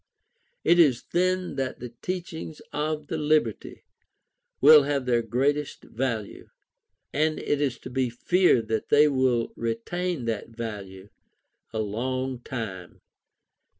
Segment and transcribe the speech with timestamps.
[0.63, 3.83] It is then that the teachings of the Liberty
[4.59, 6.49] will have their greatest value.
[7.13, 11.09] And it is to be feared that they will retain that value
[11.71, 13.01] a long time.